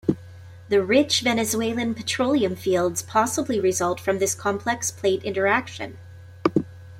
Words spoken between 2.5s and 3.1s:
fields